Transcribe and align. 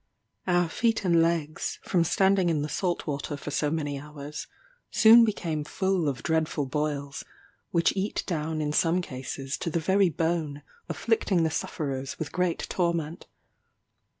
Our 0.47 0.67
feet 0.67 1.05
and 1.05 1.21
legs, 1.21 1.77
from 1.83 2.03
standing 2.05 2.49
in 2.49 2.63
the 2.63 2.69
salt 2.69 3.05
water 3.05 3.37
for 3.37 3.51
so 3.51 3.69
many 3.69 3.99
hours, 3.99 4.47
soon 4.89 5.23
became 5.23 5.63
full 5.63 6.09
of 6.09 6.23
dreadful 6.23 6.65
boils, 6.65 7.23
which 7.69 7.93
eat 7.95 8.23
down 8.25 8.61
in 8.61 8.73
some 8.73 9.03
cases 9.03 9.59
to 9.59 9.69
the 9.69 9.79
very 9.79 10.09
bone, 10.09 10.63
afflicting 10.89 11.43
the 11.43 11.51
sufferers 11.51 12.17
with 12.17 12.31
great 12.31 12.61
torment. 12.67 13.27